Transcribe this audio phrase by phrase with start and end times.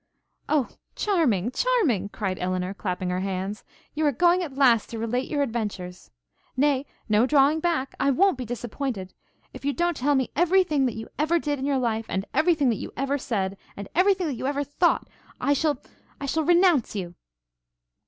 [0.49, 1.51] 'O charming!
[1.51, 3.63] charming!' cried Elinor, clapping her hands,
[3.93, 6.09] 'you are going, at last, to relate your adventures!
[6.57, 7.93] Nay, no drawing back!
[7.99, 9.13] I won't be disappointed!
[9.53, 12.25] If you don't tell me every thing that ever you did in your life, and
[12.33, 15.07] every thing that ever you said, and every thing that ever you thought,
[15.39, 15.77] I shall
[16.43, 17.13] renounce you!'